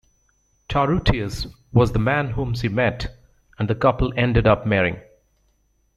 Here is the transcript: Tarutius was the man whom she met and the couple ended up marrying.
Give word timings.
Tarutius 0.67 1.45
was 1.71 1.91
the 1.91 1.99
man 1.99 2.31
whom 2.31 2.55
she 2.55 2.67
met 2.67 3.15
and 3.59 3.69
the 3.69 3.75
couple 3.75 4.11
ended 4.17 4.47
up 4.47 4.65
marrying. 4.65 4.99